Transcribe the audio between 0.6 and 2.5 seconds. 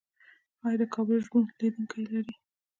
آیا د کابل ژوبڼ لیدونکي لري؟